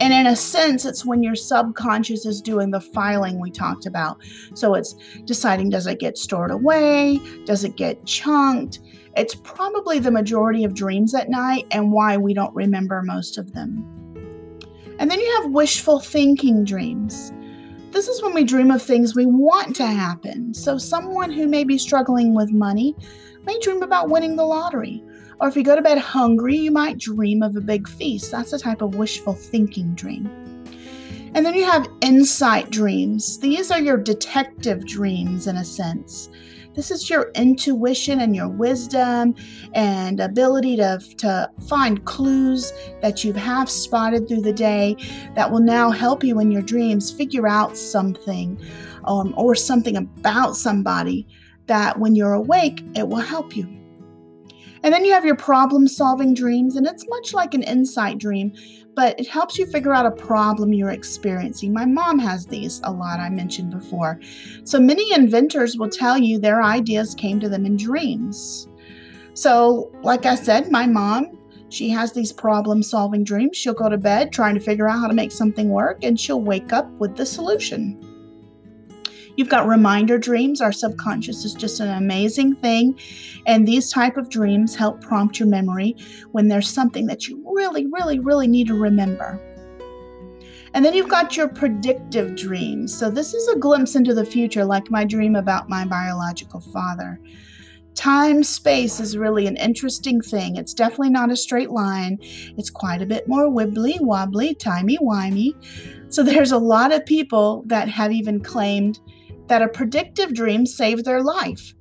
And 0.00 0.14
in 0.14 0.26
a 0.26 0.34
sense, 0.34 0.86
it's 0.86 1.04
when 1.04 1.22
your 1.22 1.34
subconscious 1.34 2.24
is 2.24 2.40
doing 2.40 2.70
the 2.70 2.80
filing 2.80 3.38
we 3.38 3.50
talked 3.50 3.84
about. 3.84 4.18
So 4.54 4.74
it's 4.74 4.94
deciding 5.24 5.68
does 5.68 5.86
it 5.86 6.00
get 6.00 6.16
stored 6.16 6.50
away? 6.50 7.20
Does 7.44 7.64
it 7.64 7.76
get 7.76 8.06
chunked? 8.06 8.80
It's 9.16 9.34
probably 9.34 9.98
the 9.98 10.10
majority 10.10 10.64
of 10.64 10.72
dreams 10.72 11.14
at 11.14 11.28
night 11.28 11.66
and 11.70 11.92
why 11.92 12.16
we 12.16 12.32
don't 12.32 12.54
remember 12.54 13.02
most 13.02 13.36
of 13.36 13.52
them. 13.52 13.84
And 14.98 15.10
then 15.10 15.20
you 15.20 15.40
have 15.42 15.52
wishful 15.52 16.00
thinking 16.00 16.64
dreams. 16.64 17.32
This 17.90 18.08
is 18.08 18.22
when 18.22 18.32
we 18.34 18.44
dream 18.44 18.70
of 18.70 18.82
things 18.82 19.14
we 19.14 19.26
want 19.26 19.74
to 19.76 19.86
happen. 19.86 20.54
So, 20.54 20.78
someone 20.78 21.32
who 21.32 21.48
may 21.48 21.64
be 21.64 21.76
struggling 21.76 22.34
with 22.34 22.52
money 22.52 22.94
may 23.44 23.58
dream 23.60 23.82
about 23.82 24.10
winning 24.10 24.36
the 24.36 24.44
lottery. 24.44 25.02
Or 25.40 25.48
if 25.48 25.56
you 25.56 25.62
go 25.62 25.74
to 25.74 25.82
bed 25.82 25.98
hungry, 25.98 26.56
you 26.56 26.70
might 26.70 26.98
dream 26.98 27.42
of 27.42 27.56
a 27.56 27.60
big 27.60 27.88
feast. 27.88 28.30
That's 28.30 28.52
a 28.52 28.58
type 28.58 28.82
of 28.82 28.96
wishful 28.96 29.32
thinking 29.32 29.94
dream. 29.94 30.26
And 31.34 31.46
then 31.46 31.54
you 31.54 31.64
have 31.64 31.88
insight 32.02 32.70
dreams. 32.70 33.38
These 33.38 33.70
are 33.70 33.80
your 33.80 33.96
detective 33.96 34.86
dreams, 34.86 35.46
in 35.46 35.56
a 35.56 35.64
sense. 35.64 36.28
This 36.74 36.90
is 36.90 37.08
your 37.08 37.30
intuition 37.34 38.20
and 38.20 38.34
your 38.34 38.48
wisdom 38.48 39.34
and 39.72 40.20
ability 40.20 40.76
to, 40.76 41.00
to 41.18 41.50
find 41.68 42.04
clues 42.04 42.72
that 43.00 43.24
you 43.24 43.32
have 43.32 43.42
half 43.42 43.68
spotted 43.68 44.28
through 44.28 44.42
the 44.42 44.52
day 44.52 44.96
that 45.34 45.50
will 45.50 45.60
now 45.60 45.90
help 45.90 46.22
you 46.22 46.38
in 46.38 46.50
your 46.50 46.62
dreams 46.62 47.10
figure 47.10 47.48
out 47.48 47.76
something 47.76 48.60
um, 49.04 49.34
or 49.36 49.54
something 49.54 49.96
about 49.96 50.56
somebody 50.56 51.26
that 51.66 51.98
when 51.98 52.14
you're 52.14 52.34
awake, 52.34 52.84
it 52.94 53.08
will 53.08 53.16
help 53.16 53.56
you. 53.56 53.79
And 54.82 54.94
then 54.94 55.04
you 55.04 55.12
have 55.12 55.26
your 55.26 55.36
problem 55.36 55.86
solving 55.86 56.32
dreams, 56.32 56.76
and 56.76 56.86
it's 56.86 57.08
much 57.08 57.34
like 57.34 57.52
an 57.52 57.62
insight 57.62 58.18
dream, 58.18 58.52
but 58.94 59.18
it 59.20 59.28
helps 59.28 59.58
you 59.58 59.66
figure 59.66 59.94
out 59.94 60.06
a 60.06 60.10
problem 60.10 60.72
you're 60.72 60.90
experiencing. 60.90 61.72
My 61.72 61.84
mom 61.84 62.18
has 62.18 62.46
these 62.46 62.80
a 62.84 62.90
lot, 62.90 63.20
I 63.20 63.28
mentioned 63.28 63.70
before. 63.70 64.18
So 64.64 64.80
many 64.80 65.12
inventors 65.12 65.76
will 65.76 65.90
tell 65.90 66.16
you 66.18 66.38
their 66.38 66.62
ideas 66.62 67.14
came 67.14 67.40
to 67.40 67.48
them 67.48 67.66
in 67.66 67.76
dreams. 67.76 68.68
So, 69.34 69.92
like 70.02 70.26
I 70.26 70.34
said, 70.34 70.70
my 70.70 70.86
mom, 70.86 71.38
she 71.68 71.88
has 71.90 72.12
these 72.12 72.32
problem 72.32 72.82
solving 72.82 73.22
dreams. 73.22 73.56
She'll 73.56 73.74
go 73.74 73.88
to 73.88 73.96
bed 73.98 74.32
trying 74.32 74.54
to 74.54 74.60
figure 74.60 74.88
out 74.88 74.98
how 74.98 75.06
to 75.06 75.14
make 75.14 75.30
something 75.30 75.68
work, 75.68 76.02
and 76.02 76.18
she'll 76.18 76.42
wake 76.42 76.72
up 76.72 76.90
with 76.98 77.16
the 77.16 77.26
solution. 77.26 78.09
You've 79.36 79.48
got 79.48 79.66
reminder 79.66 80.18
dreams. 80.18 80.60
Our 80.60 80.72
subconscious 80.72 81.44
is 81.44 81.54
just 81.54 81.80
an 81.80 81.88
amazing 81.88 82.56
thing. 82.56 82.98
And 83.46 83.66
these 83.66 83.90
type 83.90 84.16
of 84.16 84.28
dreams 84.28 84.74
help 84.74 85.00
prompt 85.00 85.38
your 85.38 85.48
memory 85.48 85.96
when 86.32 86.48
there's 86.48 86.68
something 86.68 87.06
that 87.06 87.28
you 87.28 87.42
really, 87.54 87.86
really, 87.86 88.18
really 88.18 88.46
need 88.46 88.66
to 88.68 88.74
remember. 88.74 89.40
And 90.72 90.84
then 90.84 90.94
you've 90.94 91.08
got 91.08 91.36
your 91.36 91.48
predictive 91.48 92.36
dreams. 92.36 92.96
So 92.96 93.10
this 93.10 93.34
is 93.34 93.48
a 93.48 93.58
glimpse 93.58 93.96
into 93.96 94.14
the 94.14 94.24
future, 94.24 94.64
like 94.64 94.90
my 94.90 95.04
dream 95.04 95.34
about 95.34 95.68
my 95.68 95.84
biological 95.84 96.60
father. 96.60 97.20
Time 97.96 98.44
space 98.44 99.00
is 99.00 99.16
really 99.16 99.48
an 99.48 99.56
interesting 99.56 100.20
thing. 100.20 100.56
It's 100.56 100.72
definitely 100.72 101.10
not 101.10 101.32
a 101.32 101.36
straight 101.36 101.70
line. 101.70 102.18
It's 102.56 102.70
quite 102.70 103.02
a 103.02 103.06
bit 103.06 103.26
more 103.26 103.50
wibbly 103.50 104.00
wobbly, 104.00 104.54
timey 104.54 104.96
wimey. 104.98 105.54
So 106.08 106.22
there's 106.22 106.52
a 106.52 106.58
lot 106.58 106.92
of 106.92 107.04
people 107.04 107.64
that 107.66 107.88
have 107.88 108.12
even 108.12 108.40
claimed 108.40 109.00
that 109.50 109.62
a 109.62 109.68
predictive 109.68 110.32
dream 110.32 110.64
saved 110.64 111.04
their 111.04 111.24
life 111.24 111.74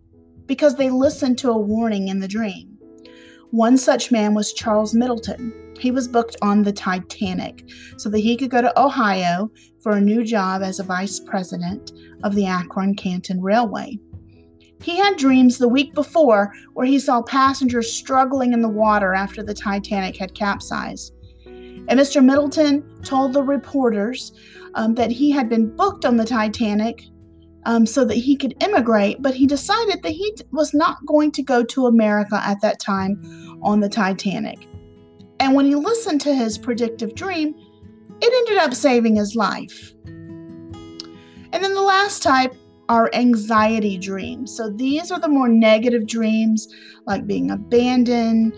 because 0.48 0.76
they 0.76 0.90
listened 0.90 1.38
to 1.38 1.52
a 1.52 1.58
warning 1.58 2.08
in 2.08 2.20
the 2.20 2.28
dream. 2.28 2.76
One 3.52 3.78
such 3.78 4.12
man 4.12 4.34
was 4.34 4.54
Charles 4.54 4.96
Middleton. 4.96 5.76
He 5.80 5.92
was 5.92 6.08
booked 6.08 6.36
on 6.42 6.64
the 6.64 6.74
Titanic 6.74 7.64
so 7.98 8.10
that 8.10 8.18
he 8.18 8.36
could 8.36 8.50
go 8.50 8.64
to 8.64 8.82
Ohio 8.82 9.52
for 9.84 9.92
a 9.92 10.02
new 10.02 10.24
job 10.24 10.64
as 10.64 10.80
a 10.80 10.84
vice 10.84 11.20
president 11.20 11.92
of 12.24 12.34
the 12.34 12.48
Akron 12.48 12.96
Canton 12.96 13.40
Railway. 13.40 14.00
He 14.82 14.98
had 14.98 15.18
dreams 15.18 15.60
the 15.60 15.68
week 15.68 15.94
before 15.94 16.52
where 16.74 16.88
he 16.88 16.98
saw 16.98 17.22
passengers 17.22 17.94
struggling 17.94 18.52
in 18.52 18.64
the 18.64 18.68
water 18.68 19.14
after 19.14 19.44
the 19.44 19.54
Titanic 19.54 20.18
had 20.18 20.34
capsized. 20.34 21.14
And 21.46 22.00
Mr. 22.00 22.26
Middleton 22.26 22.84
told 23.04 23.34
the 23.34 23.44
reporters 23.44 24.32
um, 24.74 24.96
that 24.96 25.12
he 25.12 25.30
had 25.30 25.50
been 25.50 25.76
booked 25.76 26.04
on 26.04 26.18
the 26.18 26.26
Titanic 26.26 27.04
um, 27.66 27.86
so 27.86 28.06
that 28.06 28.16
he 28.16 28.36
could 28.36 28.56
immigrate, 28.64 29.22
but 29.22 29.34
he 29.34 29.46
decided 29.46 30.02
that 30.04 30.12
he 30.12 30.36
was 30.52 30.74
not 30.74 31.06
going 31.06 31.32
to 31.32 31.44
go 31.44 31.64
to 31.64 31.88
America 31.88 32.42
at 32.44 32.62
that 32.62 32.80
time 32.80 33.22
on 33.62 33.80
the 33.80 33.90
Titanic. 33.90 34.68
And 35.40 35.56
when 35.56 35.66
he 35.66 35.76
listened 35.76 36.22
to 36.22 36.34
his 36.34 36.58
predictive 36.58 37.16
dream, 37.16 37.56
it 38.22 38.34
ended 38.34 38.58
up 38.64 38.74
saving 38.74 39.16
his 39.16 39.36
life. 39.36 39.94
And 41.52 41.64
then 41.64 41.74
the 41.74 41.82
last 41.82 42.22
type 42.22 42.54
are 42.90 43.10
anxiety 43.14 43.98
dreams. 43.98 44.56
So 44.56 44.70
these 44.70 45.12
are 45.12 45.20
the 45.20 45.28
more 45.28 45.48
negative 45.48 46.08
dreams, 46.08 46.68
like 47.06 47.28
being 47.28 47.52
abandoned, 47.52 48.54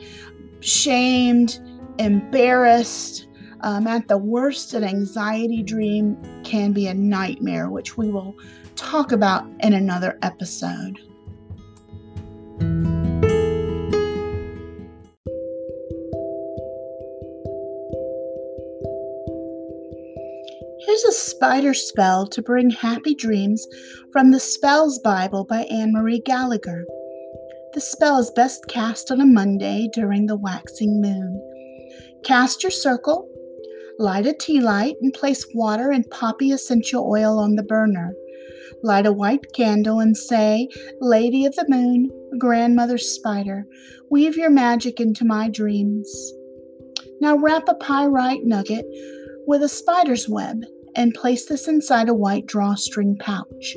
shamed, 0.61 1.59
embarrassed. 1.99 3.27
Um, 3.61 3.85
at 3.85 4.07
the 4.07 4.17
worst, 4.17 4.73
an 4.73 4.83
anxiety 4.83 5.61
dream 5.61 6.17
can 6.43 6.71
be 6.71 6.87
a 6.87 6.93
nightmare, 6.93 7.69
which 7.69 7.97
we 7.97 8.09
will 8.09 8.35
talk 8.81 9.11
about 9.11 9.45
in 9.59 9.73
another 9.73 10.17
episode. 10.23 10.99
Here's 20.85 21.03
a 21.03 21.11
spider 21.11 21.75
spell 21.75 22.27
to 22.27 22.41
bring 22.41 22.71
happy 22.71 23.13
dreams 23.13 23.65
from 24.11 24.31
the 24.31 24.39
Spells 24.39 24.97
Bible 24.99 25.45
by 25.45 25.61
Anne 25.65 25.93
Marie 25.93 26.21
Gallagher. 26.25 26.85
The 27.73 27.81
spell 27.81 28.17
is 28.17 28.31
best 28.31 28.67
cast 28.67 29.11
on 29.11 29.21
a 29.21 29.25
Monday 29.25 29.89
during 29.93 30.25
the 30.25 30.35
waxing 30.35 30.99
moon. 30.99 31.39
Cast 32.25 32.63
your 32.63 32.71
circle, 32.71 33.29
light 33.99 34.25
a 34.25 34.33
tea 34.33 34.59
light, 34.59 34.95
and 35.01 35.13
place 35.13 35.45
water 35.53 35.91
and 35.91 36.09
poppy 36.09 36.51
essential 36.51 37.07
oil 37.07 37.37
on 37.37 37.55
the 37.55 37.63
burner. 37.63 38.13
Light 38.83 39.05
a 39.05 39.11
white 39.11 39.45
candle 39.55 39.99
and 39.99 40.17
say, 40.17 40.67
Lady 40.99 41.45
of 41.45 41.55
the 41.55 41.65
Moon, 41.69 42.09
Grandmother 42.39 42.97
Spider, 42.97 43.65
weave 44.09 44.35
your 44.35 44.49
magic 44.49 44.99
into 44.99 45.23
my 45.23 45.49
dreams. 45.49 46.33
Now 47.19 47.37
wrap 47.37 47.69
a 47.69 47.75
pyrite 47.75 48.43
nugget 48.43 48.85
with 49.45 49.61
a 49.61 49.69
spider's 49.69 50.27
web 50.27 50.63
and 50.95 51.13
place 51.13 51.45
this 51.45 51.67
inside 51.67 52.09
a 52.09 52.13
white 52.13 52.47
drawstring 52.47 53.17
pouch. 53.17 53.75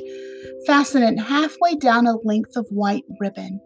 Fasten 0.65 1.03
it 1.03 1.19
halfway 1.19 1.75
down 1.75 2.07
a 2.07 2.17
length 2.23 2.55
of 2.55 2.67
white 2.69 3.05
ribbon. 3.19 3.61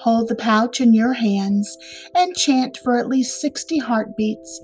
Hold 0.00 0.28
the 0.28 0.34
pouch 0.34 0.80
in 0.80 0.92
your 0.92 1.12
hands 1.12 1.78
and 2.14 2.34
chant 2.34 2.78
for 2.82 2.98
at 2.98 3.08
least 3.08 3.40
60 3.40 3.78
heartbeats. 3.78 4.60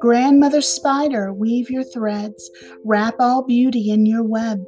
Grandmother 0.00 0.62
Spider, 0.62 1.32
weave 1.32 1.70
your 1.70 1.84
threads, 1.84 2.50
wrap 2.84 3.16
all 3.20 3.44
beauty 3.44 3.90
in 3.90 4.06
your 4.06 4.22
web. 4.22 4.64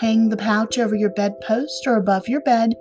Hang 0.00 0.28
the 0.28 0.36
pouch 0.36 0.78
over 0.78 0.94
your 0.94 1.10
bedpost 1.10 1.86
or 1.86 1.96
above 1.96 2.28
your 2.28 2.40
bed, 2.40 2.74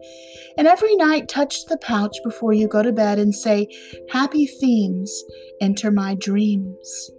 and 0.57 0.67
every 0.67 0.95
night 0.95 1.27
touch 1.27 1.65
the 1.65 1.77
pouch 1.77 2.17
before 2.23 2.53
you 2.53 2.67
go 2.67 2.83
to 2.83 2.91
bed 2.91 3.17
and 3.17 3.33
say, 3.33 3.67
Happy 4.09 4.45
themes 4.45 5.23
enter 5.59 5.91
my 5.91 6.13
dreams. 6.15 7.11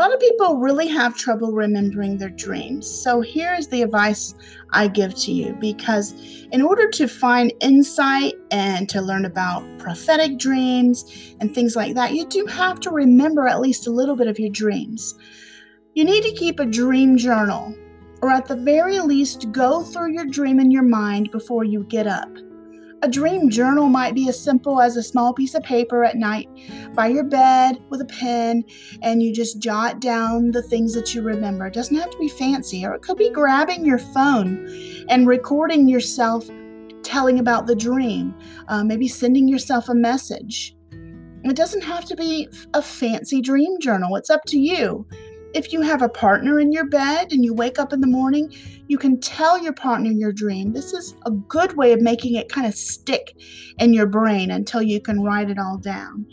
Lot 0.00 0.14
of 0.14 0.20
people 0.20 0.56
really 0.56 0.88
have 0.88 1.14
trouble 1.14 1.52
remembering 1.52 2.16
their 2.16 2.30
dreams. 2.30 2.90
So 2.90 3.20
here 3.20 3.54
is 3.54 3.68
the 3.68 3.82
advice 3.82 4.34
I 4.72 4.88
give 4.88 5.14
to 5.16 5.30
you 5.30 5.52
because 5.60 6.14
in 6.52 6.62
order 6.62 6.88
to 6.88 7.06
find 7.06 7.52
insight 7.60 8.32
and 8.50 8.88
to 8.88 9.02
learn 9.02 9.26
about 9.26 9.62
prophetic 9.78 10.38
dreams 10.38 11.34
and 11.38 11.54
things 11.54 11.76
like 11.76 11.94
that, 11.96 12.14
you 12.14 12.26
do 12.26 12.46
have 12.46 12.80
to 12.80 12.90
remember 12.90 13.46
at 13.46 13.60
least 13.60 13.86
a 13.86 13.90
little 13.90 14.16
bit 14.16 14.26
of 14.26 14.38
your 14.38 14.48
dreams. 14.48 15.16
You 15.92 16.06
need 16.06 16.22
to 16.22 16.32
keep 16.32 16.60
a 16.60 16.64
dream 16.64 17.18
journal 17.18 17.74
or 18.22 18.30
at 18.30 18.46
the 18.46 18.56
very 18.56 19.00
least 19.00 19.52
go 19.52 19.82
through 19.82 20.14
your 20.14 20.24
dream 20.24 20.60
in 20.60 20.70
your 20.70 20.82
mind 20.82 21.30
before 21.30 21.64
you 21.64 21.84
get 21.84 22.06
up. 22.06 22.34
A 23.02 23.08
dream 23.08 23.48
journal 23.48 23.88
might 23.88 24.14
be 24.14 24.28
as 24.28 24.38
simple 24.38 24.78
as 24.78 24.96
a 24.96 25.02
small 25.02 25.32
piece 25.32 25.54
of 25.54 25.62
paper 25.62 26.04
at 26.04 26.16
night 26.16 26.48
by 26.94 27.06
your 27.06 27.24
bed 27.24 27.82
with 27.88 28.02
a 28.02 28.04
pen, 28.04 28.62
and 29.00 29.22
you 29.22 29.32
just 29.32 29.58
jot 29.58 30.00
down 30.00 30.50
the 30.50 30.62
things 30.62 30.92
that 30.92 31.14
you 31.14 31.22
remember. 31.22 31.66
It 31.66 31.72
doesn't 31.72 31.96
have 31.96 32.10
to 32.10 32.18
be 32.18 32.28
fancy, 32.28 32.84
or 32.84 32.94
it 32.94 33.00
could 33.00 33.16
be 33.16 33.30
grabbing 33.30 33.86
your 33.86 33.98
phone 33.98 34.66
and 35.08 35.26
recording 35.26 35.88
yourself 35.88 36.46
telling 37.02 37.38
about 37.38 37.66
the 37.66 37.74
dream, 37.74 38.34
uh, 38.68 38.84
maybe 38.84 39.08
sending 39.08 39.48
yourself 39.48 39.88
a 39.88 39.94
message. 39.94 40.76
It 41.42 41.56
doesn't 41.56 41.82
have 41.82 42.04
to 42.04 42.16
be 42.16 42.48
a 42.74 42.82
fancy 42.82 43.40
dream 43.40 43.80
journal, 43.80 44.16
it's 44.16 44.28
up 44.28 44.44
to 44.48 44.58
you. 44.58 45.06
If 45.52 45.72
you 45.72 45.80
have 45.80 46.00
a 46.00 46.08
partner 46.08 46.60
in 46.60 46.70
your 46.70 46.86
bed 46.86 47.32
and 47.32 47.44
you 47.44 47.52
wake 47.52 47.80
up 47.80 47.92
in 47.92 48.00
the 48.00 48.06
morning, 48.06 48.54
you 48.86 48.98
can 48.98 49.20
tell 49.20 49.60
your 49.60 49.72
partner 49.72 50.10
your 50.10 50.32
dream. 50.32 50.72
This 50.72 50.92
is 50.92 51.16
a 51.26 51.32
good 51.32 51.76
way 51.76 51.92
of 51.92 52.00
making 52.00 52.36
it 52.36 52.48
kind 52.48 52.66
of 52.66 52.74
stick 52.74 53.34
in 53.78 53.92
your 53.92 54.06
brain 54.06 54.52
until 54.52 54.80
you 54.80 55.00
can 55.00 55.22
write 55.22 55.50
it 55.50 55.58
all 55.58 55.76
down. 55.76 56.24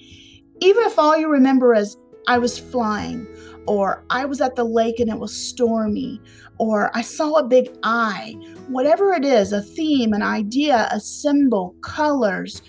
Even 0.62 0.84
if 0.84 1.00
all 1.00 1.18
you 1.18 1.30
remember 1.30 1.74
is, 1.74 1.98
I 2.28 2.38
was 2.38 2.60
flying, 2.60 3.26
or 3.68 4.04
I 4.10 4.26
was 4.26 4.42
at 4.42 4.56
the 4.56 4.64
lake 4.64 5.00
and 5.00 5.10
it 5.10 5.18
was 5.18 5.36
stormy, 5.36 6.22
or 6.60 6.96
I 6.96 7.02
saw 7.02 7.36
a 7.36 7.48
big 7.48 7.70
eye, 7.84 8.36
whatever 8.68 9.14
it 9.14 9.26
is 9.26 9.52
a 9.52 9.62
theme, 9.62 10.14
an 10.14 10.22
idea, 10.22 10.90
a 10.92 11.00
symbol, 11.00 11.76
colors 11.82 12.62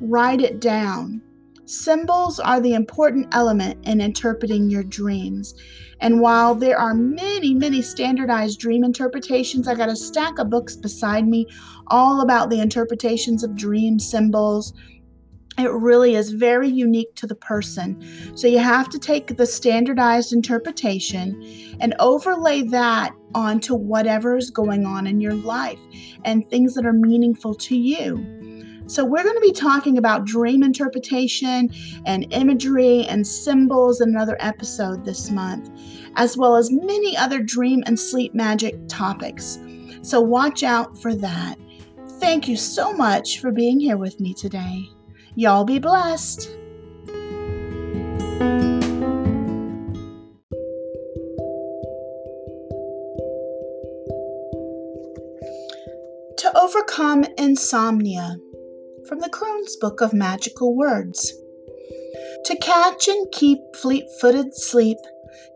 write 0.00 0.40
it 0.40 0.60
down. 0.60 1.20
Symbols 1.70 2.40
are 2.40 2.60
the 2.60 2.74
important 2.74 3.28
element 3.30 3.86
in 3.86 4.00
interpreting 4.00 4.70
your 4.70 4.82
dreams. 4.82 5.54
And 6.00 6.20
while 6.20 6.52
there 6.56 6.76
are 6.76 6.94
many, 6.94 7.54
many 7.54 7.80
standardized 7.80 8.58
dream 8.58 8.82
interpretations, 8.82 9.68
I 9.68 9.76
got 9.76 9.88
a 9.88 9.94
stack 9.94 10.40
of 10.40 10.50
books 10.50 10.74
beside 10.74 11.28
me 11.28 11.46
all 11.86 12.22
about 12.22 12.50
the 12.50 12.60
interpretations 12.60 13.44
of 13.44 13.54
dream 13.54 14.00
symbols. 14.00 14.72
It 15.58 15.70
really 15.70 16.16
is 16.16 16.32
very 16.32 16.68
unique 16.68 17.14
to 17.14 17.28
the 17.28 17.36
person. 17.36 18.02
So 18.36 18.48
you 18.48 18.58
have 18.58 18.88
to 18.88 18.98
take 18.98 19.36
the 19.36 19.46
standardized 19.46 20.32
interpretation 20.32 21.76
and 21.78 21.94
overlay 22.00 22.62
that 22.62 23.14
onto 23.32 23.76
whatever 23.76 24.36
is 24.36 24.50
going 24.50 24.86
on 24.86 25.06
in 25.06 25.20
your 25.20 25.34
life 25.34 25.78
and 26.24 26.44
things 26.50 26.74
that 26.74 26.84
are 26.84 26.92
meaningful 26.92 27.54
to 27.54 27.76
you. 27.76 28.39
So, 28.90 29.04
we're 29.04 29.22
going 29.22 29.36
to 29.36 29.40
be 29.40 29.52
talking 29.52 29.98
about 29.98 30.24
dream 30.24 30.64
interpretation 30.64 31.70
and 32.06 32.26
imagery 32.32 33.04
and 33.06 33.24
symbols 33.24 34.00
in 34.00 34.08
another 34.08 34.36
episode 34.40 35.04
this 35.04 35.30
month, 35.30 35.70
as 36.16 36.36
well 36.36 36.56
as 36.56 36.72
many 36.72 37.16
other 37.16 37.40
dream 37.40 37.84
and 37.86 37.96
sleep 37.96 38.34
magic 38.34 38.74
topics. 38.88 39.60
So, 40.02 40.20
watch 40.20 40.64
out 40.64 41.00
for 41.00 41.14
that. 41.14 41.54
Thank 42.18 42.48
you 42.48 42.56
so 42.56 42.92
much 42.92 43.38
for 43.38 43.52
being 43.52 43.78
here 43.78 43.96
with 43.96 44.18
me 44.18 44.34
today. 44.34 44.88
Y'all 45.36 45.64
be 45.64 45.78
blessed. 45.78 46.50
To 56.38 56.58
overcome 56.58 57.24
insomnia 57.38 58.36
from 59.10 59.18
the 59.18 59.28
Crone's 59.28 59.74
Book 59.74 60.00
of 60.00 60.12
Magical 60.12 60.76
Words. 60.76 61.34
To 62.44 62.56
catch 62.58 63.08
and 63.08 63.26
keep 63.32 63.58
fleet 63.74 64.04
footed 64.20 64.54
sleep, 64.54 64.98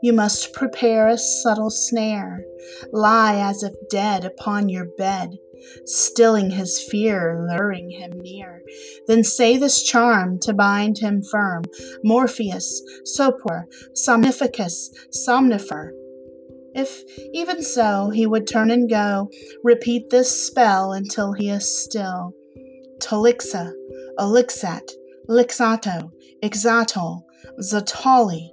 you 0.02 0.12
must 0.12 0.52
prepare 0.52 1.06
a 1.06 1.16
subtle 1.16 1.70
snare. 1.70 2.44
Lie 2.90 3.36
as 3.36 3.62
if 3.62 3.72
dead 3.88 4.24
upon 4.24 4.68
your 4.68 4.86
bed, 4.98 5.38
stilling 5.84 6.50
his 6.50 6.82
fear, 6.82 7.46
luring 7.48 7.90
him 7.90 8.20
near. 8.20 8.60
Then 9.06 9.22
say 9.22 9.56
this 9.56 9.84
charm 9.84 10.40
to 10.40 10.52
bind 10.52 10.98
him 10.98 11.22
firm 11.22 11.62
Morpheus, 12.02 12.82
Sopor, 13.04 13.66
Somnificus, 13.94 14.90
Somnifer. 15.12 15.92
If 16.74 17.04
even 17.32 17.62
so 17.62 18.10
he 18.10 18.26
would 18.26 18.48
turn 18.48 18.72
and 18.72 18.90
go, 18.90 19.30
repeat 19.62 20.10
this 20.10 20.44
spell 20.44 20.92
until 20.92 21.34
he 21.34 21.50
is 21.50 21.84
still. 21.84 22.34
Tolixa, 23.00 23.72
Elixat, 24.18 24.90
Lixato, 25.28 26.10
Ixatol, 26.42 27.22
Zatoli, 27.60 28.50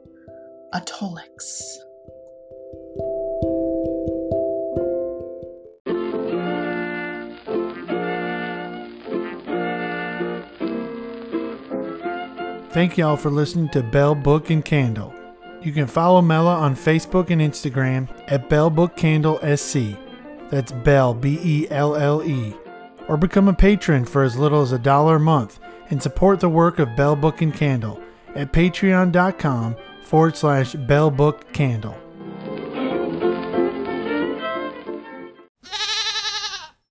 Atolix. 0.74 1.78
Thank 12.72 12.98
y'all 12.98 13.18
for 13.18 13.30
listening 13.30 13.68
to 13.70 13.84
Belle 13.84 14.16
Book 14.16 14.50
and 14.50 14.64
Candle. 14.64 15.14
You 15.62 15.74
can 15.74 15.88
follow 15.88 16.22
Mela 16.22 16.56
on 16.56 16.76
Facebook 16.76 17.30
and 17.30 17.42
Instagram 17.42 18.10
at 18.28 18.50
Belle 18.50 18.70
Book 18.70 18.96
Candle 18.96 19.40
SC. 19.58 19.98
That's 20.50 20.72
Belle 20.72 21.14
B 21.14 21.38
E 21.44 21.68
L 21.70 21.96
L 21.96 22.24
E 22.24 22.56
or 23.12 23.18
become 23.18 23.50
a 23.50 23.54
patron 23.54 24.06
for 24.06 24.24
as 24.24 24.38
little 24.38 24.62
as 24.62 24.72
a 24.72 24.80
dollar 24.80 25.18
a 25.18 25.20
month 25.20 25.60
and 25.90 26.02
support 26.02 26.40
the 26.40 26.48
work 26.48 26.80
of 26.80 26.96
Belle 26.96 27.18
Book 27.18 27.42
and 27.42 27.54
Candle 27.54 28.02
at 28.36 28.54
patreon.com 28.54 29.76
forward 30.02 30.38
slash 30.38 30.72
Belle 30.76 31.12
Book 31.12 31.52
Candle. 31.52 32.01